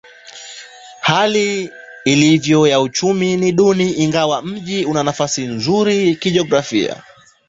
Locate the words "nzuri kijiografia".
5.47-7.03